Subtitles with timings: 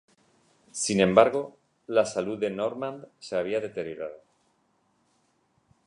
[0.71, 4.23] Sin embargo, la salud de Normand se había deteriorado.